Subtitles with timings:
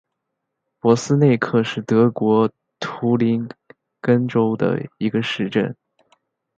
[0.79, 3.47] 珀斯内克是德国图林
[4.01, 5.75] 根州的一个市镇。